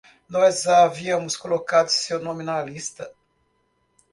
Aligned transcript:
Nós 0.27 0.65
havíamos 0.65 1.37
colocado 1.37 1.89
seu 1.89 2.19
nome 2.19 2.43
na 2.43 2.59
lista. 2.63 3.11